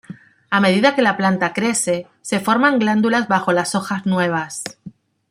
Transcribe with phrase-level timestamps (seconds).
[0.49, 4.63] A medida que la planta crece, se forman glándulas bajo las hojas nuevas.